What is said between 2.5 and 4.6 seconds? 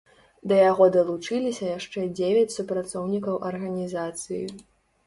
супрацоўнікаў арганізацыі.